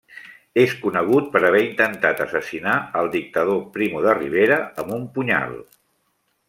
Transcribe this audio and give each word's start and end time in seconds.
És 0.61 0.71
conegut 0.85 1.27
per 1.35 1.41
haver 1.49 1.59
intentat 1.65 2.23
assassinar 2.25 2.75
el 3.03 3.13
dictador 3.17 3.63
Primo 3.77 4.05
de 4.07 4.19
Rivera 4.21 4.61
amb 4.85 4.97
un 5.01 5.09
punyal. 5.19 5.55